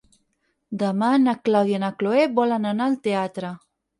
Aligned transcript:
Demà 0.83 1.09
na 1.25 1.35
Clàudia 1.49 1.77
i 1.79 1.83
na 1.85 1.91
Cloè 2.01 2.25
volen 2.39 2.65
anar 2.73 2.87
al 2.93 2.99
teatre. 3.09 3.55